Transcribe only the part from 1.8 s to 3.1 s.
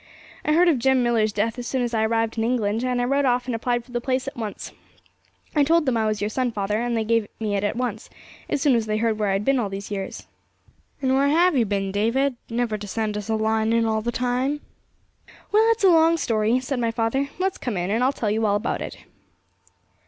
as I arrived in England, and I